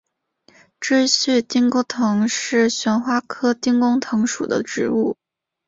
[0.79, 5.15] 锥序丁公藤是旋花科丁公藤属的植物。